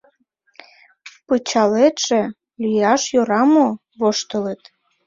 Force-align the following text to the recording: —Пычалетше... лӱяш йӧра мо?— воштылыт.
—Пычалетше... 1.27 2.21
лӱяш 2.61 3.01
йӧра 3.13 3.41
мо?— 3.53 3.67
воштылыт. 3.99 4.61